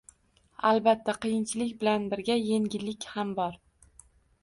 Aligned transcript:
Albatta, 0.69 1.15
qiyinchilik 1.27 1.77
bilan 1.85 2.09
birga 2.17 2.41
yengillik 2.49 3.11
ham 3.15 3.39
bor. 3.43 3.65